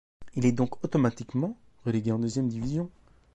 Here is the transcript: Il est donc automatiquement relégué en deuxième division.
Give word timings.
Il 0.33 0.47
est 0.47 0.51
donc 0.51 0.83
automatiquement 0.83 1.55
relégué 1.85 2.11
en 2.11 2.17
deuxième 2.17 2.47
division. 2.47 2.89